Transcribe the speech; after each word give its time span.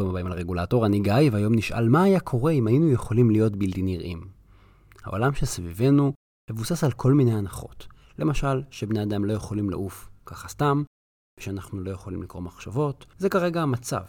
ברוכים 0.00 0.10
הבאים 0.10 0.26
על 0.26 0.32
הרגולטור, 0.32 0.86
אני 0.86 1.00
גיא, 1.00 1.30
והיום 1.32 1.54
נשאל 1.54 1.88
מה 1.88 2.02
היה 2.02 2.20
קורה 2.20 2.52
אם 2.52 2.66
היינו 2.66 2.90
יכולים 2.90 3.30
להיות 3.30 3.56
בלתי 3.56 3.82
נראים. 3.82 4.28
העולם 5.04 5.34
שסביבנו 5.34 6.12
מבוסס 6.50 6.84
על 6.84 6.92
כל 6.92 7.12
מיני 7.12 7.34
הנחות. 7.34 7.86
למשל, 8.18 8.62
שבני 8.70 9.02
אדם 9.02 9.24
לא 9.24 9.32
יכולים 9.32 9.70
לעוף 9.70 10.08
ככה 10.26 10.48
סתם, 10.48 10.82
ושאנחנו 11.40 11.80
לא 11.80 11.90
יכולים 11.90 12.22
לקרוא 12.22 12.42
מחשבות, 12.42 13.06
זה 13.18 13.28
כרגע 13.28 13.62
המצב. 13.62 14.02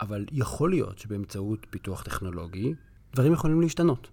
אבל 0.00 0.26
יכול 0.32 0.70
להיות 0.70 0.98
שבאמצעות 0.98 1.66
פיתוח 1.70 2.02
טכנולוגי, 2.02 2.74
דברים 3.12 3.32
יכולים 3.32 3.60
להשתנות. 3.60 4.10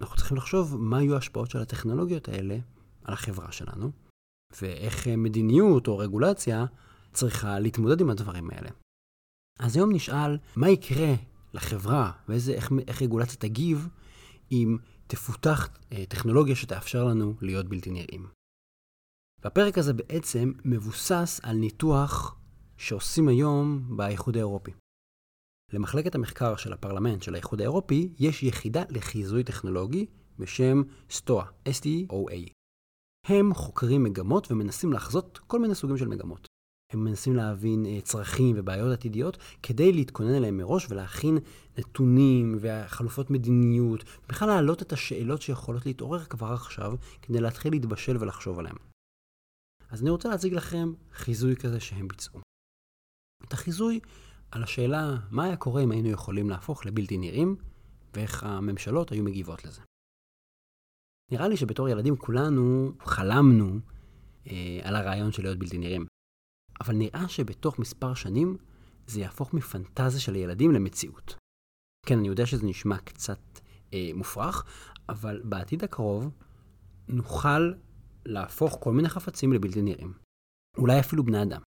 אנחנו 0.00 0.16
צריכים 0.16 0.36
לחשוב 0.36 0.76
מה 0.78 1.02
יהיו 1.02 1.14
ההשפעות 1.14 1.50
של 1.50 1.58
הטכנולוגיות 1.58 2.28
האלה 2.28 2.58
על 3.04 3.14
החברה 3.14 3.52
שלנו, 3.52 3.90
ואיך 4.60 5.06
מדיניות 5.08 5.88
או 5.88 5.98
רגולציה 5.98 6.64
צריכה 7.12 7.58
להתמודד 7.58 8.00
עם 8.00 8.10
הדברים 8.10 8.50
האלה. 8.50 8.70
אז 9.60 9.76
היום 9.76 9.92
נשאל, 9.92 10.38
מה 10.56 10.68
יקרה 10.68 11.14
לחברה 11.54 12.12
ואיך 12.28 12.72
איך 12.88 13.02
רגולציה 13.02 13.36
תגיב 13.36 13.88
אם 14.52 14.76
תפותח 15.06 15.68
אה, 15.92 16.06
טכנולוגיה 16.08 16.56
שתאפשר 16.56 17.04
לנו 17.04 17.34
להיות 17.40 17.68
בלתי 17.68 17.90
נראים. 17.90 18.26
והפרק 19.42 19.78
הזה 19.78 19.92
בעצם 19.92 20.52
מבוסס 20.64 21.40
על 21.42 21.56
ניתוח 21.56 22.36
שעושים 22.76 23.28
היום 23.28 23.96
באיחוד 23.96 24.36
האירופי. 24.36 24.70
למחלקת 25.72 26.14
המחקר 26.14 26.56
של 26.56 26.72
הפרלמנט 26.72 27.22
של 27.22 27.34
האיחוד 27.34 27.60
האירופי 27.60 28.14
יש 28.18 28.42
יחידה 28.42 28.82
לחיזוי 28.90 29.44
טכנולוגי 29.44 30.06
בשם 30.38 30.82
STOA, 31.10 31.44
S-T-O-A. 31.68 32.50
הם 33.26 33.54
חוקרים 33.54 34.04
מגמות 34.04 34.50
ומנסים 34.50 34.92
לחזות 34.92 35.38
כל 35.46 35.58
מיני 35.60 35.74
סוגים 35.74 35.96
של 35.96 36.08
מגמות. 36.08 36.49
הם 36.90 37.04
מנסים 37.04 37.36
להבין 37.36 37.86
uh, 37.86 38.04
צרכים 38.04 38.56
ובעיות 38.58 38.92
עתידיות 38.92 39.36
כדי 39.62 39.92
להתכונן 39.92 40.34
אליהם 40.34 40.56
מראש 40.56 40.86
ולהכין 40.90 41.38
נתונים 41.78 42.58
וחלופות 42.60 43.30
מדיניות, 43.30 44.04
בכלל 44.28 44.48
להעלות 44.48 44.82
את 44.82 44.92
השאלות 44.92 45.42
שיכולות 45.42 45.86
להתעורר 45.86 46.24
כבר 46.24 46.52
עכשיו 46.52 46.92
כדי 47.22 47.40
להתחיל 47.40 47.72
להתבשל 47.72 48.16
ולחשוב 48.20 48.58
עליהם. 48.58 48.76
אז 49.90 50.02
אני 50.02 50.10
רוצה 50.10 50.28
להציג 50.28 50.54
לכם 50.54 50.92
חיזוי 51.12 51.56
כזה 51.56 51.80
שהם 51.80 52.08
ביצעו. 52.08 52.40
את 53.44 53.52
החיזוי 53.52 54.00
על 54.50 54.62
השאלה 54.62 55.16
מה 55.30 55.44
היה 55.44 55.56
קורה 55.56 55.82
אם 55.82 55.90
היינו 55.90 56.08
יכולים 56.08 56.50
להפוך 56.50 56.86
לבלתי 56.86 57.18
נראים 57.18 57.56
ואיך 58.14 58.44
הממשלות 58.44 59.12
היו 59.12 59.24
מגיבות 59.24 59.64
לזה. 59.64 59.80
נראה 61.32 61.48
לי 61.48 61.56
שבתור 61.56 61.88
ילדים 61.88 62.16
כולנו 62.16 62.92
חלמנו 63.00 63.78
אה, 64.46 64.80
על 64.82 64.96
הרעיון 64.96 65.32
של 65.32 65.42
להיות 65.42 65.58
בלתי 65.58 65.78
נראים. 65.78 66.06
אבל 66.80 66.94
נראה 66.94 67.28
שבתוך 67.28 67.78
מספר 67.78 68.14
שנים 68.14 68.56
זה 69.06 69.20
יהפוך 69.20 69.54
מפנטזיה 69.54 70.20
של 70.20 70.36
ילדים 70.36 70.72
למציאות. 70.72 71.36
כן, 72.06 72.18
אני 72.18 72.28
יודע 72.28 72.46
שזה 72.46 72.66
נשמע 72.66 72.98
קצת 72.98 73.60
אה, 73.94 74.10
מופרך, 74.14 74.64
אבל 75.08 75.40
בעתיד 75.44 75.84
הקרוב 75.84 76.30
נוכל 77.08 77.72
להפוך 78.26 78.76
כל 78.80 78.92
מיני 78.92 79.08
חפצים 79.08 79.52
לבלתי 79.52 79.82
נראים. 79.82 80.12
אולי 80.78 81.00
אפילו 81.00 81.24
בני 81.24 81.42
אדם. 81.42 81.60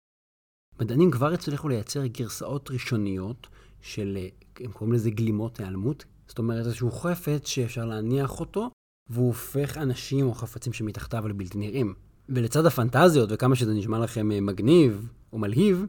מדענים 0.80 1.11
כבר 1.11 1.33
הצליחו 1.33 1.69
לייצר 1.69 2.06
גרסאות 2.06 2.70
ראשוניות 2.70 3.48
של, 3.80 4.19
אה, 4.20 4.28
הם 4.64 4.72
קוראים 4.72 4.92
לזה 4.92 5.11
גלימות 5.11 5.61
היעלמות, 5.61 6.05
זאת 6.27 6.39
אומרת 6.39 6.67
איזשהו 6.67 6.91
חפץ 6.91 7.48
שאפשר 7.48 7.84
להניח 7.84 8.41
אותו, 8.41 8.70
והוא 9.11 9.27
הופך 9.27 9.77
אנשים 9.77 10.27
או 10.27 10.34
חפצים 10.34 10.72
שמתחתיו 10.72 11.28
לבלתי 11.28 11.58
נראים. 11.58 11.95
ולצד 12.34 12.67
הפנטזיות 12.67 13.28
וכמה 13.33 13.56
שזה 13.56 13.75
נשמע 13.75 13.98
לכם 13.98 14.33
אה, 14.33 14.41
מגניב 14.41 15.09
או 15.33 15.39
מלהיב, 15.39 15.86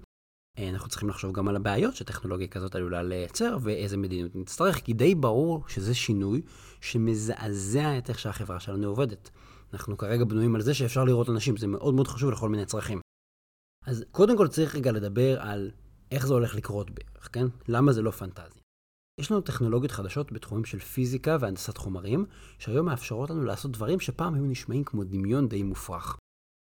אה, 0.59 0.69
אנחנו 0.69 0.89
צריכים 0.89 1.09
לחשוב 1.09 1.33
גם 1.33 1.47
על 1.47 1.55
הבעיות 1.55 1.95
שטכנולוגיה 1.95 2.47
כזאת 2.47 2.75
עלולה 2.75 3.03
לייצר 3.03 3.57
ואיזה 3.61 3.97
מדיניות 3.97 4.35
נצטרך, 4.35 4.75
כי 4.75 4.93
די 4.93 5.15
ברור 5.15 5.63
שזה 5.67 5.93
שינוי 5.93 6.41
שמזעזע 6.81 7.97
את 7.97 8.09
איך 8.09 8.19
שהחברה 8.19 8.59
שלנו 8.59 8.87
עובדת. 8.87 9.29
אנחנו 9.73 9.97
כרגע 9.97 10.25
בנויים 10.25 10.55
על 10.55 10.61
זה 10.61 10.73
שאפשר 10.73 11.03
לראות 11.03 11.29
אנשים, 11.29 11.57
זה 11.57 11.67
מאוד 11.67 11.93
מאוד 11.93 12.07
חשוב 12.07 12.31
לכל 12.31 12.49
מיני 12.49 12.65
צרכים. 12.65 12.99
אז 13.85 14.05
קודם 14.11 14.37
כל 14.37 14.47
צריך 14.47 14.75
רגע 14.75 14.91
לדבר 14.91 15.41
על 15.41 15.71
איך 16.11 16.27
זה 16.27 16.33
הולך 16.33 16.55
לקרות 16.55 16.91
בערך, 16.91 17.29
כן? 17.31 17.45
למה 17.67 17.93
זה 17.93 18.01
לא 18.01 18.11
פנטזיה. 18.11 18.61
יש 19.19 19.31
לנו 19.31 19.41
טכנולוגיות 19.41 19.91
חדשות 19.91 20.31
בתחומים 20.31 20.65
של 20.65 20.79
פיזיקה 20.79 21.37
והנדסת 21.39 21.77
חומרים, 21.77 22.25
שהיום 22.59 22.85
מאפשרות 22.85 23.29
לנו 23.29 23.43
לעשות 23.43 23.71
דברים 23.71 23.99
שפעם 23.99 24.33
היו 24.33 24.45
נשמעים 24.45 24.83
כמו 24.83 25.03
דמיון 25.03 25.47
די 25.47 25.63
מופרך. 25.63 26.17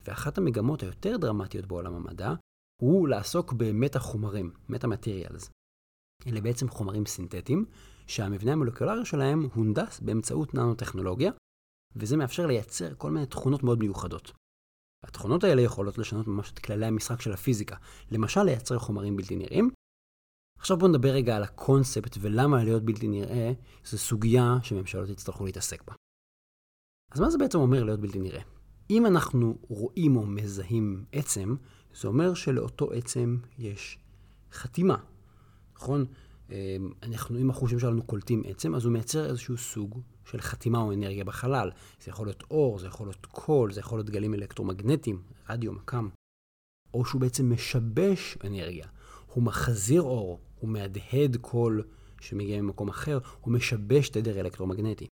ואחת 0.04 0.38
המגמות 0.38 0.82
היותר 0.82 1.16
דרמטיות 1.16 1.66
בעולם 1.66 1.94
המדע 1.94 2.34
הוא 2.82 3.08
לעסוק 3.08 3.52
במטה 3.52 3.98
חומרים, 3.98 4.50
מטה 4.68 4.86
מטריאלס. 4.86 5.50
אלה 6.26 6.40
בעצם 6.40 6.68
חומרים 6.68 7.06
סינתטיים, 7.06 7.64
שהמבנה 8.06 8.52
המולקולרי 8.52 9.06
שלהם 9.06 9.48
הונדס 9.54 10.00
באמצעות 10.00 10.54
ננו-טכנולוגיה, 10.54 11.32
וזה 11.96 12.16
מאפשר 12.16 12.46
לייצר 12.46 12.94
כל 12.94 13.10
מיני 13.10 13.26
תכונות 13.26 13.62
מאוד 13.62 13.78
מיוחדות. 13.78 14.32
התכונות 15.04 15.44
האלה 15.44 15.62
יכולות 15.62 15.98
לשנות 15.98 16.26
ממש 16.26 16.52
את 16.52 16.58
כללי 16.58 16.86
המשחק 16.86 17.20
של 17.20 17.32
הפיזיקה, 17.32 17.76
למשל 18.10 18.42
לייצר 18.42 18.78
חומרים 18.78 19.16
בלתי 19.16 19.36
נראים. 19.36 19.70
עכשיו 20.58 20.76
בואו 20.76 20.90
נדבר 20.90 21.08
רגע 21.08 21.36
על 21.36 21.42
הקונספט 21.42 22.16
ולמה 22.20 22.64
להיות 22.64 22.82
בלתי 22.82 23.08
נראה 23.08 23.52
זו 23.84 23.98
סוגיה 23.98 24.56
שממשלות 24.62 25.08
יצטרכו 25.08 25.44
להתעסק 25.44 25.84
בה. 25.84 25.94
אז 27.12 27.20
מה 27.20 27.30
זה 27.30 27.38
בעצם 27.38 27.58
אומר 27.58 27.84
להיות 27.84 28.00
בלתי 28.00 28.18
נראה? 28.18 28.42
אם 28.92 29.06
אנחנו 29.06 29.58
רואים 29.68 30.16
או 30.16 30.26
מזהים 30.26 31.04
עצם, 31.12 31.54
זה 32.00 32.08
אומר 32.08 32.34
שלאותו 32.34 32.92
עצם 32.92 33.36
יש 33.58 33.98
חתימה, 34.52 34.96
נכון? 35.76 36.04
אמ, 36.50 36.56
אנחנו, 37.02 37.38
אם 37.38 37.50
החושים 37.50 37.78
שלנו 37.78 38.02
קולטים 38.02 38.42
עצם, 38.46 38.74
אז 38.74 38.84
הוא 38.84 38.92
מייצר 38.92 39.30
איזשהו 39.30 39.56
סוג 39.56 40.00
של 40.24 40.40
חתימה 40.40 40.78
או 40.78 40.92
אנרגיה 40.92 41.24
בחלל. 41.24 41.70
זה 42.04 42.10
יכול 42.10 42.26
להיות 42.26 42.42
אור, 42.50 42.78
זה 42.78 42.86
יכול 42.86 43.06
להיות 43.06 43.26
קול, 43.26 43.72
זה 43.72 43.80
יכול 43.80 43.98
להיות 43.98 44.10
גלים 44.10 44.34
אלקטרומגנטיים, 44.34 45.22
רדיו, 45.48 45.72
מכ"ם. 45.72 46.08
או 46.94 47.04
שהוא 47.04 47.20
בעצם 47.20 47.52
משבש 47.52 48.38
אנרגיה. 48.44 48.86
הוא 49.26 49.42
מחזיר 49.42 50.02
אור, 50.02 50.40
הוא 50.60 50.70
מהדהד 50.70 51.36
קול 51.40 51.82
שמגיע 52.20 52.62
ממקום 52.62 52.88
אחר, 52.88 53.18
הוא 53.40 53.52
משבש 53.52 54.08
תדר 54.08 54.40
אלקטרומגנטי. 54.40 55.06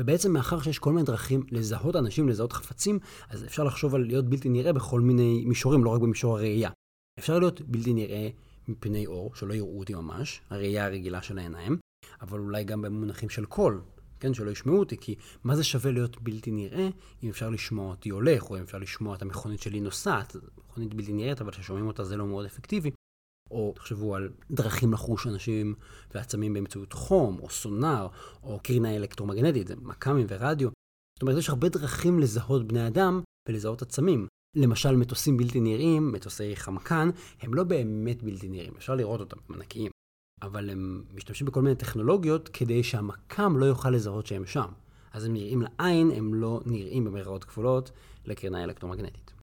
ובעצם 0.00 0.32
מאחר 0.32 0.60
שיש 0.60 0.78
כל 0.78 0.92
מיני 0.92 1.06
דרכים 1.06 1.42
לזהות 1.50 1.96
אנשים, 1.96 2.28
לזהות 2.28 2.52
חפצים, 2.52 2.98
אז 3.28 3.44
אפשר 3.44 3.64
לחשוב 3.64 3.94
על 3.94 4.06
להיות 4.06 4.28
בלתי 4.28 4.48
נראה 4.48 4.72
בכל 4.72 5.00
מיני 5.00 5.44
מישורים, 5.46 5.84
לא 5.84 5.90
רק 5.90 6.00
במישור 6.00 6.36
הראייה. 6.36 6.70
אפשר 7.18 7.38
להיות 7.38 7.60
בלתי 7.60 7.94
נראה 7.94 8.28
מפני 8.68 9.06
אור, 9.06 9.34
שלא 9.34 9.54
יראו 9.54 9.78
אותי 9.78 9.94
ממש, 9.94 10.40
הראייה 10.50 10.86
הרגילה 10.86 11.22
של 11.22 11.38
העיניים, 11.38 11.76
אבל 12.20 12.38
אולי 12.38 12.64
גם 12.64 12.82
במונחים 12.82 13.28
של 13.28 13.44
קול, 13.44 13.80
כן, 14.20 14.34
שלא 14.34 14.50
ישמעו 14.50 14.78
אותי, 14.78 14.96
כי 14.96 15.14
מה 15.44 15.56
זה 15.56 15.64
שווה 15.64 15.90
להיות 15.90 16.22
בלתי 16.22 16.50
נראה 16.50 16.88
אם 17.22 17.28
אפשר 17.28 17.50
לשמוע 17.50 17.90
אותי 17.90 18.08
הולך, 18.08 18.50
או 18.50 18.56
אם 18.56 18.62
אפשר 18.62 18.78
לשמוע 18.78 19.16
את 19.16 19.22
המכונית 19.22 19.62
שלי 19.62 19.80
נוסעת, 19.80 20.36
מכונית 20.68 20.94
בלתי 20.94 21.12
נראית, 21.12 21.40
אבל 21.40 21.50
כששומעים 21.50 21.86
אותה 21.86 22.04
זה 22.04 22.16
לא 22.16 22.26
מאוד 22.26 22.44
אפקטיבי. 22.44 22.90
או 23.50 23.72
תחשבו 23.76 24.14
על 24.16 24.28
דרכים 24.50 24.92
לחוש 24.92 25.26
אנשים 25.26 25.74
ועצמים 26.14 26.54
באמצעות 26.54 26.92
חום, 26.92 27.38
או 27.40 27.50
סונאר, 27.50 28.08
או 28.42 28.60
קרינה 28.62 28.96
אלקטרומגנטית, 28.96 29.68
זה 29.68 29.74
מכ"מים 29.76 30.26
ורדיו. 30.28 30.68
זאת 31.14 31.22
אומרת, 31.22 31.38
יש 31.38 31.48
הרבה 31.48 31.68
דרכים 31.68 32.18
לזהות 32.18 32.68
בני 32.68 32.86
אדם 32.86 33.20
ולזהות 33.48 33.82
עצמים. 33.82 34.26
למשל, 34.56 34.96
מטוסים 34.96 35.36
בלתי 35.36 35.60
נראים, 35.60 36.12
מטוסי 36.12 36.56
חמקן, 36.56 37.10
הם 37.40 37.54
לא 37.54 37.64
באמת 37.64 38.22
בלתי 38.22 38.48
נראים, 38.48 38.72
אפשר 38.76 38.94
לראות 38.94 39.20
אותם, 39.20 39.36
הם 39.48 39.54
ענקיים. 39.54 39.90
אבל 40.42 40.70
הם 40.70 41.04
משתמשים 41.14 41.46
בכל 41.46 41.62
מיני 41.62 41.76
טכנולוגיות 41.76 42.48
כדי 42.48 42.82
שהמכ"ם 42.82 43.56
לא 43.56 43.66
יוכל 43.66 43.90
לזהות 43.90 44.26
שהם 44.26 44.46
שם. 44.46 44.68
אז 45.12 45.24
הם 45.24 45.32
נראים 45.32 45.62
לעין, 45.62 46.10
הם 46.10 46.34
לא 46.34 46.60
נראים 46.66 47.04
במרכאות 47.04 47.44
כפולות 47.44 47.90
לקרינה 48.24 48.64
אלקטרומגנטית. 48.64 49.39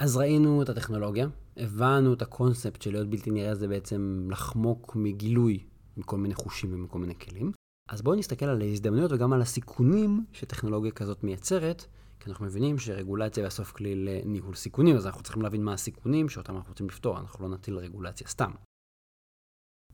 אז 0.00 0.16
ראינו 0.16 0.62
את 0.62 0.68
הטכנולוגיה, 0.68 1.28
הבנו 1.56 2.12
את 2.12 2.22
הקונספט 2.22 2.82
של 2.82 2.92
להיות 2.92 3.10
בלתי 3.10 3.30
נראה 3.30 3.54
זה 3.54 3.68
בעצם 3.68 4.28
לחמוק 4.30 4.96
מגילוי 4.96 5.64
מכל 5.96 6.18
מיני 6.18 6.34
חושים 6.34 6.74
ומכל 6.74 6.98
מיני 6.98 7.14
כלים. 7.18 7.52
אז 7.88 8.02
בואו 8.02 8.16
נסתכל 8.16 8.44
על 8.44 8.60
ההזדמנויות 8.60 9.12
וגם 9.12 9.32
על 9.32 9.42
הסיכונים 9.42 10.24
שטכנולוגיה 10.32 10.90
כזאת 10.90 11.24
מייצרת, 11.24 11.86
כי 12.20 12.30
אנחנו 12.30 12.44
מבינים 12.44 12.78
שרגולציה 12.78 13.42
היא 13.42 13.48
בסוף 13.48 13.72
כלי 13.72 13.94
לניהול 13.94 14.54
סיכונים, 14.54 14.96
אז 14.96 15.06
אנחנו 15.06 15.22
צריכים 15.22 15.42
להבין 15.42 15.64
מה 15.64 15.72
הסיכונים 15.72 16.28
שאותם 16.28 16.56
אנחנו 16.56 16.70
רוצים 16.70 16.88
לפתור, 16.88 17.18
אנחנו 17.18 17.48
לא 17.48 17.54
נטיל 17.54 17.76
רגולציה 17.76 18.28
סתם. 18.28 18.50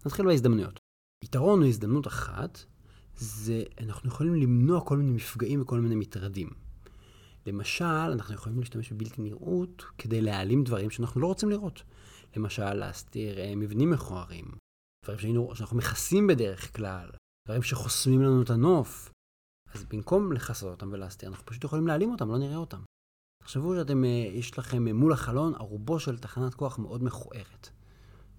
נתחיל 0.06 0.26
בהזדמנויות. 0.26 0.78
יתרון 1.24 1.62
או 1.62 1.68
הזדמנות 1.68 2.06
אחת, 2.06 2.58
זה 3.16 3.62
אנחנו 3.80 4.08
יכולים 4.08 4.34
למנוע 4.34 4.80
כל 4.80 4.96
מיני 4.96 5.10
מפגעים 5.10 5.62
וכל 5.62 5.80
מיני 5.80 5.94
מטרדים. 5.94 6.65
למשל, 7.46 7.84
אנחנו 7.84 8.34
יכולים 8.34 8.58
להשתמש 8.58 8.92
בבלתי 8.92 9.22
נראות 9.22 9.84
כדי 9.98 10.20
להעלים 10.20 10.64
דברים 10.64 10.90
שאנחנו 10.90 11.20
לא 11.20 11.26
רוצים 11.26 11.50
לראות. 11.50 11.82
למשל, 12.36 12.74
להסתיר 12.74 13.38
אה, 13.38 13.56
מבנים 13.56 13.90
מכוערים, 13.90 14.44
דברים 15.04 15.18
שהיינו, 15.18 15.54
שאנחנו 15.54 15.76
מכסים 15.76 16.26
בדרך 16.26 16.76
כלל, 16.76 17.10
דברים 17.48 17.62
שחוסמים 17.62 18.22
לנו 18.22 18.42
את 18.42 18.50
הנוף. 18.50 19.10
אז 19.74 19.84
במקום 19.84 20.32
לכסות 20.32 20.70
אותם 20.70 20.92
ולהסתיר, 20.92 21.28
אנחנו 21.28 21.46
פשוט 21.46 21.64
יכולים 21.64 21.86
להעלים 21.86 22.10
אותם, 22.10 22.28
לא 22.28 22.38
נראה 22.38 22.56
אותם. 22.56 22.82
תחשבו 23.42 23.74
שאתם, 23.74 24.04
אה, 24.04 24.08
יש 24.32 24.58
לכם 24.58 24.88
אה, 24.88 24.92
מול 24.92 25.12
החלון 25.12 25.54
ערובו 25.54 26.00
של 26.00 26.18
תחנת 26.18 26.54
כוח 26.54 26.78
מאוד 26.78 27.04
מכוערת. 27.04 27.68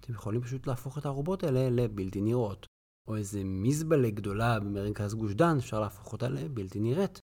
אתם 0.00 0.12
יכולים 0.12 0.42
פשוט 0.42 0.66
להפוך 0.66 0.98
את 0.98 1.04
הערובות 1.04 1.42
האלה 1.42 1.70
לבלתי 1.70 2.20
נראות. 2.20 2.66
או 3.08 3.16
איזה 3.16 3.42
מזבלה 3.44 4.10
גדולה 4.10 4.60
במרכז 4.60 5.14
גוש 5.14 5.32
דן, 5.32 5.56
אפשר 5.56 5.80
להפוך 5.80 6.12
אותה 6.12 6.28
לבלתי 6.28 6.80
נראית. 6.80 7.20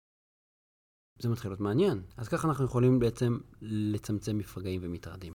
זה 1.22 1.30
מתחיל 1.30 1.52
להיות 1.52 1.60
מעניין. 1.60 2.02
אז 2.18 2.28
ככה 2.28 2.48
אנחנו 2.48 2.66
יכולים 2.66 3.00
בעצם 3.00 3.38
לצמצם 3.62 4.38
מפגעים 4.38 4.82
ומטרדים. 4.84 5.34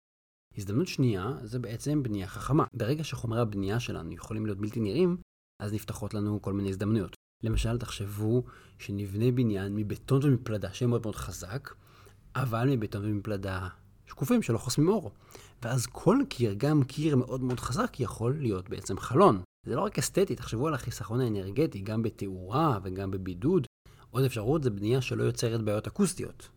הזדמנות 0.58 0.88
שנייה 0.88 1.32
זה 1.42 1.58
בעצם 1.58 2.02
בנייה 2.02 2.26
חכמה. 2.26 2.64
ברגע 2.74 3.04
שחומרי 3.04 3.40
הבנייה 3.40 3.80
שלנו 3.80 4.12
יכולים 4.12 4.46
להיות 4.46 4.58
בלתי 4.58 4.80
נראים, 4.80 5.16
אז 5.62 5.72
נפתחות 5.72 6.14
לנו 6.14 6.42
כל 6.42 6.52
מיני 6.52 6.68
הזדמנויות. 6.68 7.14
למשל, 7.42 7.78
תחשבו 7.78 8.44
שנבנה 8.78 9.30
בניין 9.30 9.74
מבטון 9.74 10.20
ומפלדה 10.24 10.72
שיהיה 10.72 10.88
מאוד 10.88 11.02
מאוד 11.02 11.16
חזק, 11.16 11.74
אבל 12.36 12.68
מבטון 12.70 13.04
ומפלדה 13.04 13.68
שקופים 14.06 14.42
שלא 14.42 14.58
חוסמים 14.58 14.88
אור. 14.88 15.10
ואז 15.62 15.86
כל 15.86 16.18
קיר, 16.28 16.54
גם 16.58 16.84
קיר 16.84 17.16
מאוד 17.16 17.40
מאוד 17.42 17.60
חזק, 17.60 18.00
יכול 18.00 18.36
להיות 18.40 18.68
בעצם 18.68 18.98
חלון. 18.98 19.42
זה 19.66 19.74
לא 19.74 19.80
רק 19.80 19.98
אסתטי, 19.98 20.36
תחשבו 20.36 20.68
על 20.68 20.74
החיסכון 20.74 21.20
האנרגטי, 21.20 21.80
גם 21.80 22.02
בתאורה 22.02 22.78
וגם 22.82 23.10
בבידוד. 23.10 23.65
עוד 24.16 24.24
אפשרות 24.24 24.62
זה 24.62 24.70
בנייה 24.70 25.00
שלא 25.00 25.22
יוצרת 25.22 25.62
בעיות 25.62 25.86
אקוסטיות. 25.86 26.48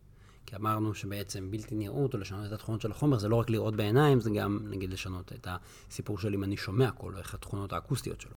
כי 0.45 0.55
אמרנו 0.55 0.93
שבעצם 0.93 1.51
בלתי 1.51 1.75
נראות 1.75 2.13
או 2.13 2.19
לשנות 2.19 2.45
את 2.45 2.51
התכונות 2.51 2.81
של 2.81 2.91
החומר 2.91 3.19
זה 3.19 3.27
לא 3.27 3.35
רק 3.35 3.49
לראות 3.49 3.75
בעיניים, 3.75 4.19
זה 4.19 4.29
גם 4.29 4.59
נגיד 4.63 4.93
לשנות 4.93 5.33
את 5.33 5.47
הסיפור 5.89 6.19
של 6.19 6.33
אם 6.33 6.43
אני 6.43 6.57
שומע 6.57 6.91
קול 6.91 7.13
או 7.13 7.19
איך 7.19 7.33
התכונות 7.33 7.73
האקוסטיות 7.73 8.21
שלו. 8.21 8.31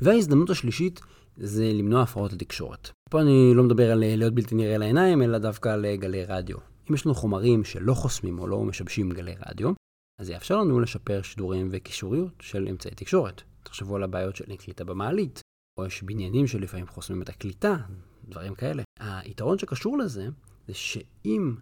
וההזדמנות 0.00 0.50
השלישית 0.50 1.00
זה 1.36 1.64
למנוע 1.64 2.02
הפרעות 2.02 2.32
לתקשורת. 2.32 2.90
פה 3.10 3.20
אני 3.20 3.52
לא 3.54 3.62
מדבר 3.62 3.92
על 3.92 3.98
להיות 3.98 4.34
בלתי 4.34 4.54
נראה 4.54 4.78
לעיניים, 4.78 5.22
אלא 5.22 5.38
דווקא 5.38 5.68
על 5.68 5.96
גלי 5.96 6.24
רדיו. 6.24 6.56
אם 6.90 6.94
יש 6.94 7.06
לנו 7.06 7.14
חומרים 7.14 7.64
שלא 7.64 7.94
חוסמים 7.94 8.38
או 8.38 8.46
לא 8.46 8.64
משבשים 8.64 9.10
גלי 9.10 9.34
רדיו, 9.46 9.72
אז 10.20 10.26
זה 10.26 10.32
יאפשר 10.32 10.56
לנו 10.56 10.80
לשפר 10.80 11.22
שידורים 11.22 11.68
וקישוריות 11.70 12.32
של 12.40 12.68
אמצעי 12.70 12.94
תקשורת. 12.94 13.42
תחשבו 13.62 13.96
על 13.96 14.02
הבעיות 14.02 14.36
של 14.36 14.56
קליטה 14.56 14.84
במעלית, 14.84 15.40
או 15.78 15.86
יש 15.86 16.02
בניינים 16.02 16.46
שלפעמים 16.46 16.86
חוסמים 16.86 17.22
את 17.22 17.28
הקליטה, 17.28 17.76
דברים 18.32 18.54
כאלה. 18.54 18.82
היתרון 18.98 19.58
שקשור 19.58 19.98
לזה, 19.98 20.28
זה 20.68 20.74
שאם 20.74 21.54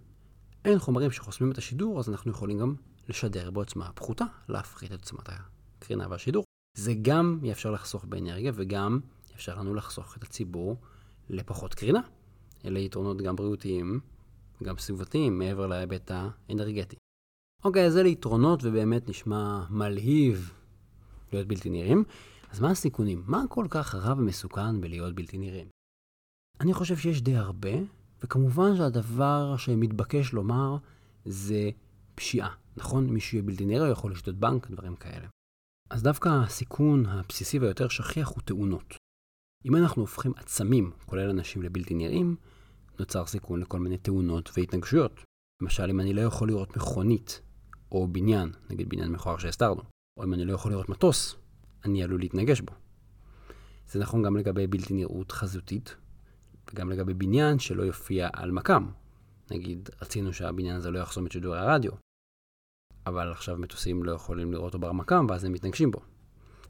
אין 0.65 0.79
חומרים 0.79 1.11
שחוסמים 1.11 1.53
את 1.53 1.59
השידור, 1.59 1.99
אז 1.99 2.09
אנחנו 2.09 2.31
יכולים 2.31 2.59
גם 2.59 2.75
לשדר 3.09 3.51
בעוצמה 3.51 3.93
פחותה, 3.93 4.25
להפחית 4.49 4.93
את 4.93 5.01
עוצמת 5.01 5.29
הקרינה 5.29 6.07
והשידור. 6.11 6.45
זה 6.77 6.95
גם 7.03 7.39
יאפשר 7.43 7.71
לחסוך 7.71 8.05
באנרגיה 8.05 8.53
וגם 8.55 9.01
יאפשר 9.31 9.59
לנו 9.59 9.75
לחסוך 9.75 10.17
את 10.17 10.23
הציבור 10.23 10.77
לפחות 11.29 11.75
קרינה. 11.75 12.01
אלה 12.65 12.79
יתרונות 12.79 13.23
גם 13.23 13.37
בריאותיים, 13.37 14.01
גם 14.63 14.79
סביבתיים, 14.79 15.39
מעבר 15.39 15.67
להיבט 15.67 16.11
האנרגטי. 16.15 16.97
אוקיי, 17.65 17.87
אז 17.87 17.97
אלה 17.97 18.09
יתרונות 18.09 18.61
ובאמת 18.65 19.09
נשמע 19.09 19.65
מלהיב 19.71 20.53
להיות 21.33 21.47
בלתי 21.47 21.71
נראים. 21.71 22.05
אז 22.51 22.61
מה 22.61 22.71
הסיכונים? 22.71 23.23
מה 23.27 23.45
כל 23.49 23.67
כך 23.71 23.95
רע 23.95 24.13
ומסוכן 24.13 24.81
בלהיות 24.81 25.15
בלתי 25.15 25.39
נראים? 25.39 25.69
אני 26.61 26.75
חושב 26.75 26.97
שיש 26.97 27.23
די 27.23 27.37
הרבה, 27.37 27.71
וכמובן 28.23 28.77
שהדבר 28.77 29.57
שמתבקש 29.57 30.33
לומר 30.33 30.77
זה 31.25 31.71
פשיעה. 32.15 32.55
נכון? 32.77 33.11
מי 33.11 33.21
שיהיה 33.21 33.43
בלתי 33.43 33.65
נראה 33.65 33.89
יכול 33.89 34.13
לשתות 34.13 34.35
בנק, 34.35 34.71
דברים 34.71 34.97
כאלה. 34.97 35.27
אז 35.91 36.03
דווקא 36.03 36.29
הסיכון 36.29 37.07
הבסיסי 37.07 37.59
והיותר 37.59 37.89
שכיח 37.89 38.29
הוא 38.29 38.43
תאונות. 38.45 38.95
אם 39.65 39.77
אנחנו 39.77 40.03
הופכים 40.03 40.33
עצמים, 40.37 40.91
כולל 41.07 41.31
אנשים 41.31 41.63
לבלתי 41.63 41.95
נראים, 41.95 42.37
נוצר 42.99 43.27
סיכון 43.27 43.61
לכל 43.61 43.79
מיני 43.79 43.99
תאונות 43.99 44.51
והתנגשויות. 44.57 45.21
למשל, 45.63 45.91
אם 45.91 46.01
אני 46.01 46.13
לא 46.13 46.21
יכול 46.21 46.49
לראות 46.49 46.77
מכונית 46.77 47.41
או 47.93 48.09
בניין, 48.09 48.53
נגיד 48.71 48.89
בניין 48.89 49.13
מכוער 49.13 49.39
שהסתרנו, 49.39 49.83
או 50.19 50.25
אם 50.25 50.35
אני 50.35 50.45
לא 50.45 50.53
יכול 50.53 50.73
לראות 50.73 50.89
מטוס, 50.89 51.37
אני 51.85 52.03
עלול 52.03 52.21
להתנגש 52.21 52.61
בו. 52.61 52.73
זה 53.89 53.99
נכון 53.99 54.23
גם 54.23 54.37
לגבי 54.37 54.67
בלתי 54.67 54.95
נראות 54.95 55.33
חזותית, 55.33 55.97
וגם 56.75 56.91
לגבי 56.91 57.15
בניין 57.15 57.59
שלא 57.59 57.83
יופיע 57.83 58.29
על 58.33 58.51
מקם. 58.51 58.87
נגיד, 59.51 59.91
רצינו 60.03 60.33
שהבניין 60.33 60.77
הזה 60.77 60.91
לא 60.91 60.99
יחסום 60.99 61.27
את 61.27 61.33
שידורי 61.33 61.59
הרדיו, 61.59 61.93
אבל 63.07 63.33
עכשיו 63.33 63.57
מטוסים 63.57 64.03
לא 64.03 64.13
יכולים 64.13 64.53
לראות 64.53 64.65
אותו 64.65 64.79
ברמקם, 64.79 65.27
ואז 65.29 65.45
הם 65.45 65.53
מתנגשים 65.53 65.91
בו. 65.91 66.01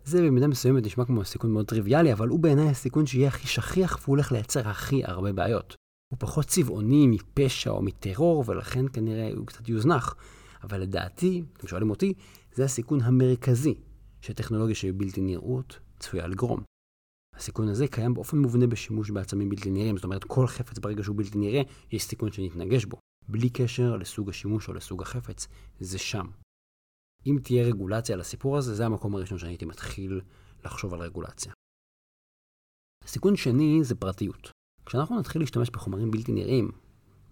זה 0.05 0.23
במידה 0.23 0.47
מסוימת 0.47 0.87
נשמע 0.87 1.05
כמו 1.05 1.25
סיכון 1.25 1.53
מאוד 1.53 1.67
טריוויאלי, 1.67 2.13
אבל 2.13 2.29
הוא 2.29 2.41
בעיניי 2.41 2.69
הסיכון 2.69 3.07
שיהיה 3.07 3.29
הכי 3.29 3.49
שכיח 3.49 3.99
והוא 4.03 4.17
הולך 4.17 4.33
לייצר 4.33 4.69
הכי 4.69 5.05
הרבה 5.05 5.33
בעיות. 5.33 5.75
הוא 6.13 6.19
פחות 6.21 6.47
צבעוני 6.47 7.07
מפשע 7.07 7.71
או 7.71 7.83
מטרור, 7.83 8.45
ולכן 8.47 8.85
כנראה 8.93 9.31
הוא 9.37 9.47
קצת 9.47 9.69
יוזנח. 9.69 10.15
אבל 10.63 10.81
לדעתי, 10.81 11.43
אתם 11.57 11.67
שואלים 11.67 11.91
אותי, 11.91 12.15
זה 12.53 12.65
הסיכון 12.65 13.01
המרכזי 13.01 13.75
שטכנולוגיה 14.21 14.75
שהיא 14.75 14.93
בלתי 14.97 15.21
נראות 15.21 15.79
צפויה 15.99 16.27
לגרום. 16.27 16.70
הסיכון 17.41 17.69
הזה 17.69 17.89
קיים 17.89 18.15
באופן 18.15 18.39
מובנה 18.39 18.67
בשימוש 18.67 19.11
בעצמים 19.11 19.49
בלתי 19.49 19.71
נראים, 19.71 19.97
זאת 19.97 20.05
אומרת 20.05 20.25
כל 20.25 20.47
חפץ 20.47 20.79
ברגע 20.79 21.03
שהוא 21.03 21.17
בלתי 21.17 21.39
נראה, 21.39 21.63
יש 21.93 22.05
סיכון 22.05 22.33
שנתנגש 22.33 22.85
בו. 22.85 22.97
בלי 23.29 23.51
קשר 23.51 23.97
לסוג 23.97 24.29
השימוש 24.29 24.69
או 24.69 24.73
לסוג 24.73 25.03
החפץ, 25.03 25.49
זה 25.81 25.99
שם. 25.99 26.27
אם 27.27 27.39
תהיה 27.43 27.65
רגולציה 27.65 28.15
על 28.15 28.21
הסיפור 28.21 28.59
הזה, 28.59 28.75
זה 28.75 28.87
המקום 28.87 29.15
הראשון 29.15 29.39
שאני 29.39 29.53
הייתי 29.53 29.65
מתחיל 29.65 30.21
לחשוב 30.65 30.95
על 30.95 31.01
רגולציה. 31.01 31.53
סיכון 33.07 33.37
שני 33.37 33.85
זה 33.85 33.95
פרטיות. 33.95 34.51
כשאנחנו 34.87 35.19
נתחיל 35.19 35.43
להשתמש 35.43 35.71
בחומרים 35.71 36.11
בלתי 36.11 36.33
נראים, 36.33 36.71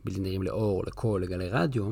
בלתי 0.04 0.20
נראים 0.20 0.42
לאור, 0.42 0.84
לקול, 0.86 1.22
לגלי 1.22 1.48
רדיו, 1.48 1.90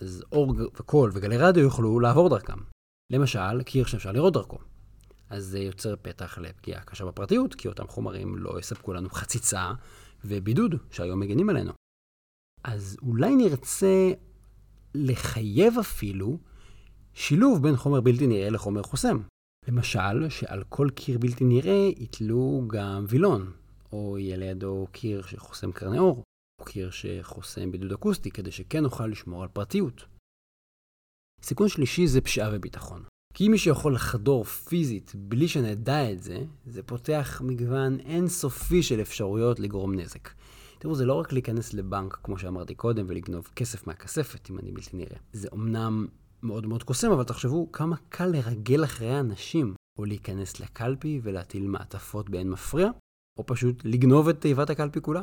אז 0.00 0.24
אור 0.32 0.54
וקול 0.58 1.10
וגלי 1.14 1.36
רדיו 1.36 1.62
יוכלו 1.62 2.00
לעבור 2.00 2.28
דרכם. 2.28 2.58
למשל, 3.12 3.62
קיר 3.62 3.86
שאפשר 3.86 4.12
לראות 4.12 4.32
דרכו. 4.32 4.58
אז 5.30 5.44
זה 5.44 5.58
יוצר 5.58 5.94
פתח 6.02 6.38
לפגיעה 6.38 6.84
קשה 6.84 7.04
בפרטיות, 7.04 7.54
כי 7.54 7.68
אותם 7.68 7.88
חומרים 7.88 8.38
לא 8.38 8.58
יספקו 8.58 8.92
לנו 8.92 9.10
חציצה 9.10 9.72
ובידוד 10.24 10.74
שהיום 10.90 11.20
מגנים 11.20 11.50
עלינו. 11.50 11.72
אז 12.64 12.96
אולי 13.02 13.36
נרצה 13.36 14.12
לחייב 14.94 15.78
אפילו 15.80 16.38
שילוב 17.14 17.62
בין 17.62 17.76
חומר 17.76 18.00
בלתי 18.00 18.26
נראה 18.26 18.50
לחומר 18.50 18.82
חוסם. 18.82 19.22
למשל, 19.68 20.28
שעל 20.28 20.64
כל 20.68 20.88
קיר 20.94 21.18
בלתי 21.18 21.44
נראה 21.44 21.88
יתלו 21.96 22.62
גם 22.66 23.04
וילון, 23.08 23.52
או 23.92 24.18
יהיה 24.18 24.36
לידו 24.36 24.86
קיר 24.92 25.22
שחוסם 25.22 25.72
קרני 25.72 25.98
אור, 25.98 26.24
או 26.60 26.64
קיר 26.64 26.90
שחוסם 26.90 27.72
בידוד 27.72 27.92
אקוסטי, 27.92 28.30
כדי 28.30 28.50
שכן 28.50 28.82
נוכל 28.82 29.06
לשמור 29.06 29.42
על 29.42 29.48
פרטיות. 29.48 30.04
סיכון 31.42 31.68
שלישי 31.68 32.06
זה 32.06 32.20
פשיעה 32.20 32.50
וביטחון. 32.52 33.04
כי 33.34 33.46
אם 33.46 33.50
מישהו 33.50 33.72
יכול 33.72 33.94
לחדור 33.94 34.44
פיזית 34.44 35.12
בלי 35.14 35.48
שנדע 35.48 36.12
את 36.12 36.22
זה, 36.22 36.38
זה 36.66 36.82
פותח 36.82 37.42
מגוון 37.44 38.00
אינסופי 38.00 38.82
של 38.82 39.00
אפשרויות 39.00 39.60
לגרום 39.60 39.94
נזק. 39.94 40.28
תראו, 40.78 40.94
זה 40.94 41.04
לא 41.04 41.14
רק 41.14 41.32
להיכנס 41.32 41.74
לבנק, 41.74 42.18
כמו 42.22 42.38
שאמרתי 42.38 42.74
קודם, 42.74 43.04
ולגנוב 43.08 43.48
כסף 43.56 43.86
מהכספת, 43.86 44.50
אם 44.50 44.58
אני 44.58 44.72
בלתי 44.72 44.96
נראה. 44.96 45.16
זה 45.32 45.48
אומנם 45.52 46.06
מאוד 46.42 46.66
מאוד 46.66 46.82
קוסם, 46.82 47.12
אבל 47.12 47.24
תחשבו 47.24 47.72
כמה 47.72 47.96
קל 48.08 48.26
לרגל 48.26 48.84
אחרי 48.84 49.20
אנשים, 49.20 49.74
או 49.98 50.04
להיכנס 50.04 50.60
לקלפי 50.60 51.20
ולהטיל 51.22 51.66
מעטפות 51.66 52.30
באין 52.30 52.50
מפריע, 52.50 52.90
או 53.38 53.46
פשוט 53.46 53.84
לגנוב 53.84 54.28
את 54.28 54.40
תיבת 54.40 54.70
הקלפי 54.70 55.00
כולה. 55.00 55.22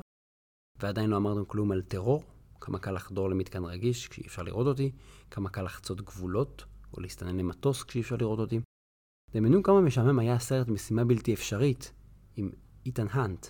ועדיין 0.80 1.10
לא 1.10 1.18
אמרנו 1.18 1.48
כלום 1.48 1.72
על 1.72 1.82
טרור, 1.82 2.24
כמה 2.62 2.80
קל 2.80 2.92
לחדור 2.92 3.30
למתקן 3.30 3.66
רגיש 3.66 4.08
כשאי 4.08 4.28
אפשר 4.28 4.44
לראות 4.44 4.68
אותי, 4.68 4.92
כמה 5.32 5.50
קל 5.50 5.62
לחצות 5.62 6.02
גבולות, 6.02 6.66
או 6.98 7.02
להסתנן 7.02 7.38
למטוס 7.38 7.84
כשאי 7.84 8.02
אפשר 8.02 8.16
לראות 8.16 8.40
אותי. 8.40 8.60
דמיינו 9.34 9.64
כמה 9.64 9.82
משעמם 9.82 10.20
היה 10.20 10.34
הסרט 10.34 10.68
משימה 10.68 11.06
בלתי 11.06 11.34
אפשרית 11.34 11.94
עם 12.36 12.52
איתן 12.86 13.08
האנט. 13.12 13.48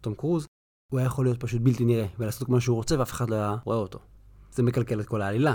תום 0.00 0.14
קרוז, 0.14 0.46
הוא 0.92 0.98
היה 0.98 1.06
יכול 1.06 1.24
להיות 1.24 1.40
פשוט 1.40 1.62
בלתי 1.62 1.84
נראה 1.84 2.06
ולעשות 2.18 2.48
מה 2.48 2.60
שהוא 2.60 2.76
רוצה 2.76 2.98
ואף 2.98 3.12
אחד 3.12 3.30
לא 3.30 3.34
היה 3.34 3.56
רואה 3.64 3.76
אותו. 3.76 3.98
זה 4.52 4.62
מקלקל 4.62 5.00
את 5.00 5.06
כל 5.06 5.22
העלילה. 5.22 5.54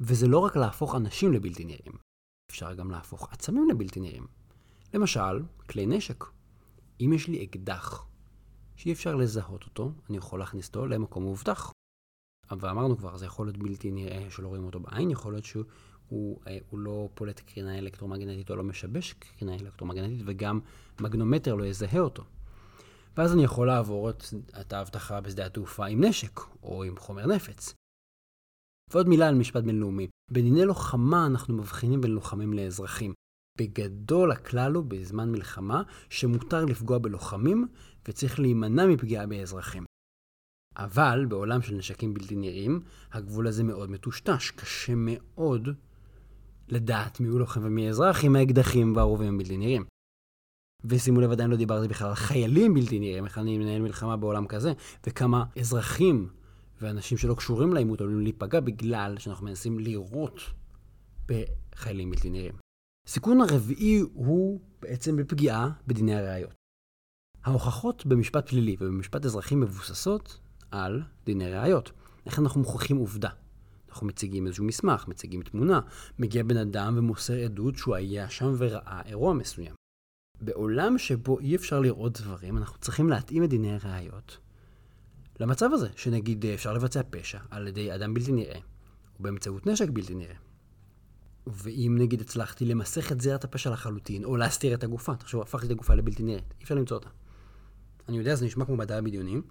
וזה 0.00 0.28
לא 0.28 0.38
רק 0.38 0.56
להפוך 0.56 0.94
אנשים 0.94 1.32
לבלתי 1.32 1.64
נראים, 1.64 1.92
אפשר 2.50 2.74
גם 2.74 2.90
להפוך 2.90 3.32
עצמים 3.32 3.68
לבלתי 3.70 4.00
נראים. 4.00 4.26
למשל, 4.94 5.42
כלי 5.68 5.86
נשק. 5.86 6.24
אם 7.00 7.12
יש 7.14 7.28
לי 7.28 7.44
אקדח 7.44 8.06
שאי 8.76 8.92
אפשר 8.92 9.14
לזהות 9.14 9.64
אותו, 9.64 9.92
אני 10.08 10.16
יכול 10.16 10.38
להכניס 10.38 10.68
אותו 10.68 10.86
למקום 10.86 11.22
מאובטח. 11.22 11.72
אבל 12.50 12.68
אמרנו 12.68 12.96
כבר, 12.96 13.16
זה 13.16 13.26
יכול 13.26 13.46
להיות 13.46 13.58
בלתי 13.58 13.90
נראה 13.90 14.30
שלא 14.30 14.48
רואים 14.48 14.64
אותו 14.64 14.80
בעין, 14.80 15.10
יכול 15.10 15.32
להיות 15.32 15.44
שהוא 15.44 15.64
הוא, 16.08 16.40
אה, 16.46 16.58
הוא 16.70 16.78
לא 16.78 17.08
פולט 17.14 17.40
קרינה 17.40 17.78
אלקטרומגנטית 17.78 18.50
או 18.50 18.56
לא 18.56 18.64
משבש 18.64 19.12
קרינה 19.12 19.54
אלקטרומגנטית, 19.54 20.20
וגם 20.26 20.60
מגנומטר 21.00 21.54
לא 21.54 21.64
יזהה 21.64 22.00
אותו. 22.00 22.24
ואז 23.16 23.32
אני 23.32 23.44
יכול 23.44 23.66
לעבור 23.66 24.10
את, 24.10 24.24
את 24.60 24.72
האבטחה 24.72 25.20
בשדה 25.20 25.46
התעופה 25.46 25.86
עם 25.86 26.04
נשק, 26.04 26.40
או 26.62 26.84
עם 26.84 26.96
חומר 26.96 27.26
נפץ. 27.26 27.74
ועוד 28.90 29.08
מילה 29.08 29.28
על 29.28 29.34
משפט 29.34 29.64
בינלאומי. 29.64 30.08
בדיני 30.30 30.64
לוחמה 30.64 31.26
אנחנו 31.26 31.56
מבחינים 31.56 32.00
בין 32.00 32.10
לוחמים 32.10 32.52
לאזרחים. 32.52 33.12
בגדול 33.58 34.32
הכלל 34.32 34.74
הוא 34.74 34.84
בזמן 34.84 35.32
מלחמה 35.32 35.82
שמותר 36.10 36.64
לפגוע 36.64 36.98
בלוחמים 36.98 37.68
וצריך 38.08 38.40
להימנע 38.40 38.86
מפגיעה 38.86 39.26
באזרחים. 39.26 39.84
אבל 40.76 41.26
בעולם 41.28 41.62
של 41.62 41.74
נשקים 41.74 42.14
בלתי 42.14 42.36
נראים, 42.36 42.80
הגבול 43.12 43.46
הזה 43.46 43.64
מאוד 43.64 43.90
מטושטש. 43.90 44.50
קשה 44.50 44.92
מאוד 44.96 45.68
לדעת 46.68 47.20
מי 47.20 47.28
הוא 47.28 47.38
לוחם 47.38 47.60
ומי 47.64 47.88
אזרח 47.88 48.24
עם 48.24 48.36
האקדחים 48.36 48.96
והרובים 48.96 49.34
הבלתי 49.34 49.56
נראים. 49.56 49.84
ושימו 50.84 51.20
לב, 51.20 51.30
עדיין 51.30 51.50
לא 51.50 51.56
דיברתי 51.56 51.88
בכלל 51.88 52.08
על 52.08 52.14
חיילים 52.14 52.74
בלתי 52.74 52.98
נראים, 52.98 53.24
איך 53.24 53.38
אני 53.38 53.58
מנהל 53.58 53.82
מלחמה 53.82 54.16
בעולם 54.16 54.46
כזה, 54.46 54.72
וכמה 55.06 55.44
אזרחים 55.60 56.28
ואנשים 56.80 57.18
שלא 57.18 57.34
קשורים 57.34 57.72
לעימות 57.72 58.00
עלולים 58.00 58.20
להיפגע 58.20 58.60
בגלל 58.60 59.18
שאנחנו 59.18 59.46
מנסים 59.46 59.78
לירות 59.78 60.40
בחיילים 61.26 62.10
בלתי 62.10 62.30
נראים. 62.30 62.54
סיכון 63.06 63.40
הרביעי 63.40 63.98
הוא 63.98 64.60
בעצם 64.82 65.16
בפגיעה 65.16 65.70
בדיני 65.86 66.14
הראיות. 66.14 66.54
ההוכחות 67.44 68.06
במשפט 68.06 68.48
פלילי 68.48 68.76
ובמשפט 68.80 69.24
אזרחי 69.24 69.54
מבוססות 69.54 70.40
על 70.70 71.02
דיני 71.24 71.52
ראיות. 71.52 71.92
איך 72.26 72.38
אנחנו 72.38 72.60
מוכיחים 72.60 72.96
עובדה? 72.96 73.28
אנחנו 73.98 74.08
מציגים 74.08 74.46
איזשהו 74.46 74.64
מסמך, 74.64 75.08
מציגים 75.08 75.42
תמונה, 75.42 75.80
מגיע 76.18 76.42
בן 76.42 76.56
אדם 76.56 76.94
ומוסר 76.98 77.44
עדות 77.44 77.76
שהוא 77.76 77.94
היה 77.94 78.30
שם 78.30 78.54
וראה 78.58 79.02
אירוע 79.06 79.32
מסוים. 79.34 79.74
בעולם 80.40 80.98
שבו 80.98 81.38
אי 81.38 81.56
אפשר 81.56 81.80
לראות 81.80 82.20
דברים, 82.20 82.58
אנחנו 82.58 82.78
צריכים 82.78 83.08
להתאים 83.08 83.44
את 83.44 83.48
דיני 83.48 83.74
הראיות 83.74 84.38
למצב 85.40 85.70
הזה, 85.72 85.88
שנגיד 85.96 86.46
אפשר 86.46 86.72
לבצע 86.72 87.00
פשע 87.10 87.38
על 87.50 87.68
ידי 87.68 87.94
אדם 87.94 88.14
בלתי 88.14 88.32
נראה, 88.32 88.58
או 89.18 89.22
באמצעות 89.22 89.66
נשק 89.66 89.88
בלתי 89.92 90.14
נראה. 90.14 90.36
ואם 91.46 91.96
נגיד 91.98 92.20
הצלחתי 92.20 92.64
למסך 92.64 93.12
את 93.12 93.20
זירת 93.20 93.44
הפשע 93.44 93.70
לחלוטין, 93.70 94.24
או 94.24 94.36
להסתיר 94.36 94.74
את 94.74 94.84
הגופה, 94.84 95.16
תחשוב, 95.16 95.42
הפכתי 95.42 95.66
את 95.66 95.70
הגופה 95.70 95.94
לבלתי 95.94 96.22
נראית, 96.22 96.54
אי 96.58 96.64
אפשר 96.64 96.74
למצוא 96.74 96.96
אותה. 96.96 97.08
אני 98.08 98.18
יודע, 98.18 98.34
זה 98.34 98.46
נשמע 98.46 98.64
כמו 98.64 98.76
מדע 98.76 99.00
בדיונים, 99.00 99.42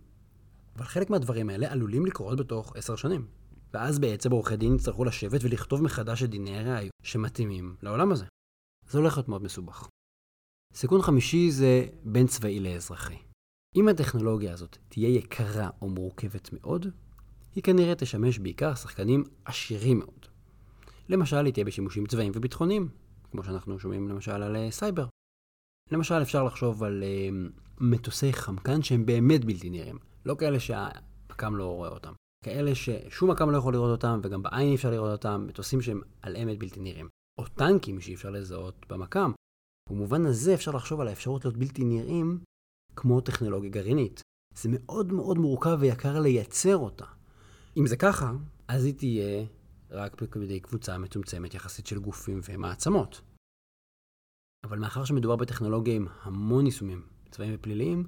אבל 0.76 0.86
חלק 0.86 1.10
מהדברים 1.10 1.50
האלה 1.50 1.72
עלולים 1.72 2.06
לקרות 2.06 2.40
בתוך 2.40 2.76
עשר 2.76 2.96
שנים. 2.96 3.26
ואז 3.74 4.00
בעצם 4.00 4.32
עורכי 4.32 4.58
דין 4.58 4.76
יצטרכו 4.76 5.06
לשבת 5.06 5.44
ולכתוב 5.44 5.84
מחדש 5.84 6.24
את 6.24 6.30
דיני 6.30 6.58
הראיות 6.58 6.92
שמתאימים 7.04 7.76
לעולם 7.84 8.12
הזה. 8.12 8.26
זה 8.90 8.98
הולך 8.98 9.18
להיות 9.18 9.30
מאוד 9.30 9.44
מסובך. 9.44 9.88
סיכון 10.74 11.02
חמישי 11.02 11.52
זה 11.52 11.86
בין 12.04 12.28
צבאי 12.28 12.60
לאזרחי. 12.60 13.18
אם 13.76 13.88
הטכנולוגיה 13.88 14.54
הזאת 14.54 14.78
תהיה 14.90 15.10
יקרה 15.10 15.70
או 15.82 15.90
מורכבת 15.90 16.50
מאוד, 16.54 16.86
היא 17.56 17.64
כנראה 17.64 17.96
תשמש 17.96 18.40
בעיקר 18.40 18.76
שחקנים 18.76 19.24
עשירים 19.46 20.00
מאוד. 20.00 20.26
למשל, 21.10 21.46
היא 21.46 21.54
תהיה 21.54 21.66
בשימושים 21.66 22.06
צבאיים 22.06 22.32
וביטחוניים, 22.36 22.90
כמו 23.32 23.44
שאנחנו 23.44 23.80
שומעים 23.80 24.10
למשל 24.10 24.32
על 24.32 24.56
uh, 24.56 24.72
סייבר. 24.72 25.08
למשל, 25.92 26.22
אפשר 26.22 26.44
לחשוב 26.44 26.84
על 26.84 27.04
uh, 27.04 27.52
מטוסי 27.82 28.34
חמקן 28.34 28.82
שהם 28.84 29.06
באמת 29.06 29.46
בלתי 29.46 29.70
נראים, 29.70 30.00
לא 30.26 30.36
כאלה 30.36 30.60
שהפק"ם 30.60 31.56
לא 31.56 31.76
רואה 31.76 31.90
אותם. 31.90 32.14
כאלה 32.46 32.76
ששום 32.76 33.32
מקם 33.32 33.50
לא 33.50 33.58
יכול 33.58 33.74
לראות 33.74 33.92
אותם, 33.92 34.20
וגם 34.24 34.44
בעין 34.44 34.70
אי 34.70 34.76
אפשר 34.76 34.92
לראות 34.92 35.12
אותם, 35.12 35.46
מטוסים 35.48 35.82
שהם 35.82 36.02
על 36.22 36.38
אמת 36.38 36.60
בלתי 36.60 36.80
נראים. 36.80 37.10
או 37.40 37.46
טנקים 37.48 38.02
שאי 38.02 38.14
אפשר 38.16 38.30
לזהות 38.30 38.86
במקם. 38.90 39.32
במובן 39.90 40.26
הזה 40.26 40.54
אפשר 40.54 40.72
לחשוב 40.72 41.02
על 41.02 41.08
האפשרות 41.08 41.46
להיות 41.46 41.58
בלתי 41.58 41.84
נראים 41.84 42.40
כמו 42.96 43.22
טכנולוגיה 43.22 43.70
גרעינית. 43.70 44.22
זה 44.56 44.70
מאוד 44.72 45.14
מאוד 45.14 45.38
מורכב 45.38 45.78
ויקר 45.80 46.20
לייצר 46.20 46.78
אותה. 46.78 47.06
אם 47.78 47.88
זה 47.88 47.98
ככה, 47.98 48.32
אז 48.68 48.86
היא 48.86 48.94
תהיה 48.94 49.46
רק 49.90 50.22
בידי 50.22 50.60
קבוצה 50.60 50.98
מצומצמת 50.98 51.54
יחסית 51.54 51.88
של 51.88 52.00
גופים 52.00 52.40
ומעצמות. 52.50 53.22
אבל 54.64 54.80
מאחר 54.80 55.06
שמדובר 55.06 55.36
בטכנולוגיה 55.36 55.96
עם 55.96 56.08
המון 56.22 56.66
יישומים 56.66 57.08
צבאיים 57.32 57.56
ופליליים, 57.56 58.08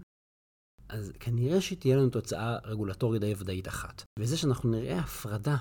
אז 0.90 1.12
כנראה 1.20 1.62
שתהיה 1.62 1.98
לנו 1.98 2.10
תוצאה 2.10 2.58
רגולטורית 2.64 3.22
די 3.22 3.34
ודאית 3.38 3.68
אחת. 3.68 4.04
וזה 4.20 4.38
שאנחנו 4.38 4.72
נראה 4.72 5.00
הפרדה 5.00 5.58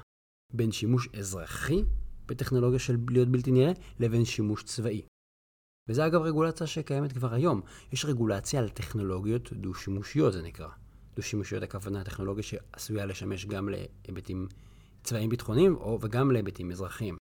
בין 0.55 0.73
שימוש 0.73 1.09
אזרחי 1.19 1.85
בטכנולוגיה 2.27 2.79
של 2.79 2.97
להיות 3.11 3.29
בלתי 3.29 3.51
נראה, 3.51 3.73
לבין 4.01 4.25
שימוש 4.25 4.63
צבאי. 4.63 5.03
וזה 5.89 6.07
אגב 6.07 6.21
רגולציה 6.21 6.67
שקיימת 6.67 7.13
כבר 7.13 7.35
היום. 7.35 7.61
יש 7.93 8.05
רגולציה 8.05 8.61
על 8.61 8.69
טכנולוגיות 8.69 9.53
דו-שימושיות, 9.53 10.33
זה 10.33 10.43
נקרא. 10.43 10.69
דו-שימושיות 11.17 11.63
הכוונה 11.63 12.05
טכנולוגיה 12.05 12.43
שעשויה 12.43 13.07
לשמש 13.07 13.47
גם 13.47 13.69
להיבטים 13.69 14.49
צבאיים 15.03 15.31
ביטחוניים 15.31 15.77
וגם 16.01 16.31
להיבטים 16.31 16.71
אזרחיים. 16.71 17.18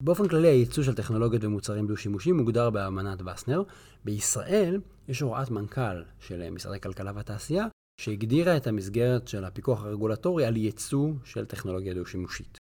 באופן 0.00 0.28
כללי 0.28 0.48
הייצוא 0.48 0.84
של 0.84 0.94
טכנולוגיות 0.94 1.44
ומוצרים 1.44 1.86
דו-שימושיים 1.86 2.36
מוגדר 2.36 2.70
באמנת 2.70 3.22
וסנר. 3.22 3.62
בישראל 4.04 4.80
יש 5.08 5.20
הוראת 5.20 5.50
מנכ"ל 5.50 6.02
של 6.18 6.50
משרד 6.50 6.74
הכלכלה 6.74 7.12
והתעשייה 7.14 7.66
שהגדירה 8.00 8.56
את 8.56 8.66
המסגרת 8.66 9.28
של 9.28 9.44
הפיקוח 9.44 9.84
הרגולטורי 9.84 10.44
על 10.44 10.56
ייצוא 10.56 11.12
של 11.24 11.44
טכנולוגיה 11.44 11.94
דו-שימושית. 11.94 12.58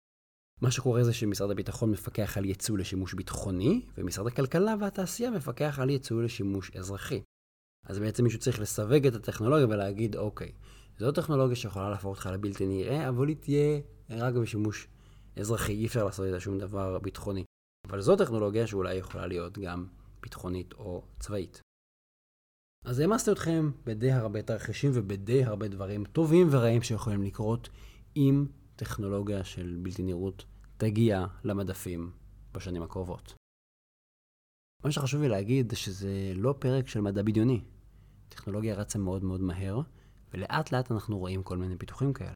מה 0.62 0.72
שקורה 0.72 1.04
זה 1.04 1.14
שמשרד 1.14 1.52
הביטחון 1.52 1.92
מפקח 1.92 2.38
על 2.38 2.46
ייצוא 2.46 2.78
לשימוש 2.78 3.14
ביטחוני, 3.14 3.82
ומשרד 3.98 4.28
הכלכלה 4.28 4.76
והתעשייה 4.80 5.32
מפקח 5.32 5.80
על 5.80 5.90
ייצוא 5.90 6.24
לשימוש 6.24 6.72
אזרחי. 6.76 7.22
אז 7.86 8.00
בעצם 8.00 8.24
מישהו 8.24 8.40
צריך 8.40 8.60
לסווג 8.60 9.08
את 9.08 9.16
הטכנולוגיה 9.16 9.68
ולהגיד, 9.68 10.16
אוקיי, 10.16 10.52
זו 11.00 11.12
טכנולוגיה 11.12 11.56
שיכולה 11.56 11.90
להפוך 11.90 12.16
אותך 12.18 12.30
לבלתי 12.34 12.66
נראה, 12.66 13.10
אבל 13.10 13.28
היא 13.28 13.36
תהיה 13.40 13.80
רק 14.10 14.34
בשימוש 14.34 14.88
אזרחי, 15.40 15.74
אי 15.74 15.86
אפשר 15.86 16.06
לעשות 16.06 16.26
איתה 16.26 16.40
שום 16.40 16.58
דבר 16.58 17.00
ביטחוני. 17.00 17.44
אבל 17.88 18.02
זו 18.02 18.16
טכנולוגיה 18.16 18.68
שאולי 18.68 18.96
יכולה 18.96 19.28
להיות 19.28 19.58
גם 19.58 19.88
ביטחונית 20.22 20.74
או 20.74 21.04
צבאית. 21.20 21.62
אז 22.86 23.00
העמסתי 23.00 23.32
אתכם 23.32 23.72
בדי 23.86 24.12
הרבה 24.12 24.42
תרחישים 24.42 24.92
ובדי 24.94 25.44
הרבה 25.44 25.68
דברים 25.68 26.06
טובים 26.06 26.48
ורעים 26.52 26.82
שיכולים 26.82 27.24
לקרות 27.24 27.70
אם 28.16 28.46
טכנולוגיה 28.76 29.44
של 29.44 29.80
בלתי 29.82 30.04
נראות 30.04 30.46
תגיע 30.78 31.26
למדפים 31.44 32.12
בשנים 32.54 32.84
הקרובות. 32.84 33.34
מה 34.84 34.92
שחשוב 34.92 35.22
לי 35.22 35.30
להגיד 35.30 35.70
זה 35.70 35.76
שזה 35.76 36.34
לא 36.36 36.56
פרק 36.60 36.88
של 36.88 37.02
מדע 37.02 37.22
בדיוני. 37.22 37.62
טכנולוגיה 38.30 38.76
רצה 38.76 39.00
מאוד 39.00 39.24
מאוד 39.24 39.42
מהר, 39.42 39.82
ולאט 40.34 40.72
לאט 40.72 40.92
אנחנו 40.92 41.18
רואים 41.18 41.44
כל 41.44 41.58
מיני 41.58 41.78
פיתוחים 41.78 42.14
כאלה. 42.14 42.34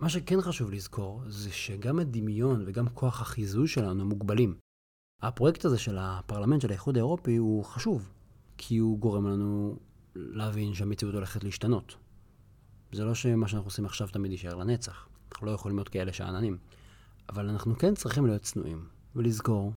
מה 0.00 0.08
שכן 0.08 0.40
חשוב 0.40 0.70
לזכור, 0.70 1.22
זה 1.26 1.52
שגם 1.52 1.98
הדמיון 1.98 2.64
וגם 2.66 2.88
כוח 2.88 3.20
החיזוי 3.20 3.68
שלנו 3.68 4.04
מוגבלים. 4.04 4.58
הפרויקט 5.22 5.64
הזה 5.64 5.78
של 5.78 5.96
הפרלמנט 6.00 6.62
של 6.62 6.70
האיחוד 6.70 6.96
האירופי 6.96 7.36
הוא 7.36 7.64
חשוב, 7.64 8.12
כי 8.58 8.78
הוא 8.78 8.98
גורם 8.98 9.26
לנו 9.26 9.78
להבין 10.14 10.74
שהמציאות 10.74 11.14
הולכת 11.14 11.44
להשתנות. 11.44 11.96
זה 12.92 13.04
לא 13.04 13.14
שמה 13.14 13.48
שאנחנו 13.48 13.66
עושים 13.66 13.84
עכשיו 13.84 14.08
תמיד 14.08 14.32
יישאר 14.32 14.54
לנצח. 14.54 15.08
אנחנו 15.32 15.46
לא 15.46 15.52
יכולים 15.52 15.76
להיות 15.76 15.88
כאלה 15.88 16.12
שאננים. 16.12 16.58
אבל 17.28 17.48
אנחנו 17.48 17.78
כן 17.78 17.94
צריכים 17.94 18.26
להיות 18.26 18.42
צנועים, 18.42 18.88
ולזכור 19.16 19.72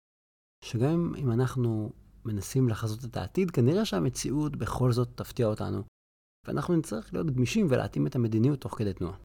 שגם 0.65 1.15
אם 1.19 1.33
אנחנו 1.33 1.93
מנסים 2.25 2.69
לחזות 2.69 3.05
את 3.05 3.17
העתיד, 3.17 3.51
כנראה 3.51 3.85
שהמציאות 3.85 4.57
בכל 4.57 4.93
זאת 4.93 5.09
תפתיע 5.15 5.47
אותנו, 5.47 5.83
ואנחנו 6.47 6.77
נצטרך 6.77 7.13
להיות 7.13 7.31
גמישים 7.31 7.67
ולהתאים 7.71 8.07
את 8.07 8.17
המדיניות 8.17 8.61
תוך 8.61 8.79
כדי 8.79 8.93
תנועה. 8.93 9.17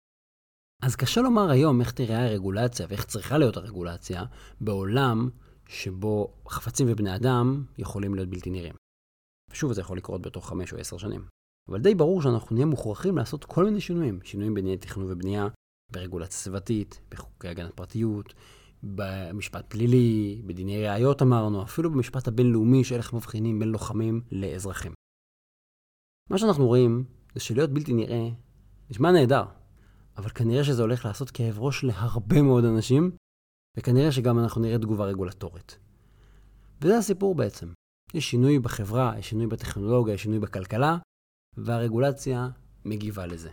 אז 0.86 0.96
קשה 0.96 1.22
לומר 1.22 1.50
היום 1.50 1.82
איך 1.82 1.92
תראה 1.92 2.26
הרגולציה 2.26 2.86
ואיך 2.90 3.06
צריכה 3.06 3.38
להיות 3.38 3.58
הרגולציה 3.58 4.24
בעולם 4.62 5.30
שבו 5.68 6.34
חפצים 6.50 6.88
ובני 6.90 7.16
אדם 7.16 7.64
יכולים 7.78 8.16
להיות 8.16 8.30
בלתי 8.30 8.50
נראים. 8.50 8.74
ושוב, 9.52 9.74
זה 9.74 9.82
יכול 9.82 9.98
לקרות 9.98 10.22
בתוך 10.22 10.50
חמש 10.50 10.74
או 10.74 10.78
עשר 10.78 10.98
שנים. 10.98 11.26
אבל 11.70 11.82
די 11.82 11.96
ברור 11.96 12.22
שאנחנו 12.22 12.54
נהיה 12.54 12.66
מוכרחים 12.66 13.18
לעשות 13.18 13.46
כל 13.46 13.66
מיני 13.66 13.82
שינויים. 13.82 14.20
שינויים 14.24 14.54
בדיני 14.54 14.78
תכנון 14.78 15.12
ובנייה, 15.12 15.48
ברגולציה 15.92 16.38
סביבתית, 16.38 17.02
בחוקי 17.12 17.48
הגנת 17.48 17.74
פרטיות, 17.74 18.34
במשפט 18.84 19.66
פלילי, 19.70 20.42
בדיני 20.46 20.88
ראיות 20.88 21.22
אמרנו, 21.22 21.64
אפילו 21.64 21.92
במשפט 21.92 22.28
הבינלאומי 22.28 22.84
של 22.84 22.96
איך 22.96 23.14
מבחינים 23.14 23.60
בין 23.60 23.70
לוחמים 23.70 24.22
לאזרחים. 24.32 24.94
מה 26.30 26.38
שאנחנו 26.38 26.68
רואים 26.68 27.04
זה 27.34 27.40
שלהיות 27.40 27.70
בלתי 27.70 27.94
נראה 27.94 28.30
נשמע 28.90 29.12
נהדר, 29.12 29.46
אבל 30.18 30.30
כנראה 30.30 30.64
שזה 30.64 30.82
הולך 30.82 31.06
לעשות 31.06 31.32
כאב 31.32 31.60
ראש 31.60 31.84
להרבה 31.84 32.42
מאוד 32.42 32.66
אנשים, 32.66 33.12
וכנראה 33.78 34.12
שגם 34.12 34.40
אנחנו 34.40 34.62
נראה 34.62 34.78
תגובה 34.78 35.06
רגולטורית. 35.06 35.80
וזה 36.82 36.98
הסיפור 36.98 37.36
בעצם. 37.36 37.74
יש 38.14 38.30
שינוי 38.32 38.60
בחברה, 38.60 39.14
יש 39.20 39.30
שינוי 39.30 39.48
בטכנולוגיה, 39.48 40.14
יש 40.14 40.24
שינוי 40.24 40.40
בכלכלה, 40.40 40.98
והרגולציה 41.58 42.50
מגיבה 42.86 43.26
לזה. 43.26 43.50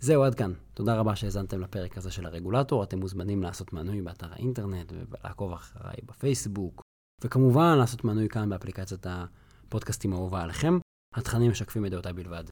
זהו, 0.00 0.22
עד 0.22 0.34
כאן. 0.34 0.52
תודה 0.74 0.98
רבה 0.98 1.16
שהאזנתם 1.16 1.60
לפרק 1.60 1.98
הזה 1.98 2.10
של 2.10 2.26
הרגולטור. 2.26 2.84
אתם 2.84 2.98
מוזמנים 2.98 3.42
לעשות 3.42 3.72
מנוי 3.72 4.02
באתר 4.02 4.32
האינטרנט 4.32 4.92
ולעקוב 4.92 5.52
אחריי 5.52 5.96
בפייסבוק, 6.04 6.82
וכמובן 7.24 7.78
לעשות 7.78 8.04
מנוי 8.04 8.28
כאן 8.28 8.48
באפליקציית 8.48 9.06
הפודקאסטים 9.06 10.12
האהובה 10.12 10.42
עליכם. 10.42 10.78
התכנים 11.14 11.50
משקפים 11.50 11.86
את 11.86 11.90
דעותיי 11.90 12.12
בלבד. 12.12 12.44